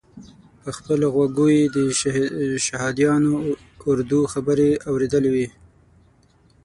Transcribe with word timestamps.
په 0.63 0.69
خپلو 0.77 1.05
غوږو 1.15 1.47
یې 1.57 1.63
د 1.75 1.77
شهادیانو 2.65 3.33
اردو 3.91 4.19
خبرې 4.33 4.69
اورېدلې 4.89 5.29
وې. 5.35 5.47